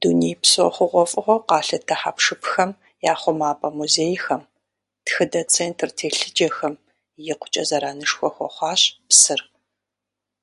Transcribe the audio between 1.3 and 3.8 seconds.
къалъытэ хьэпшыпхэм я хъумапӀэ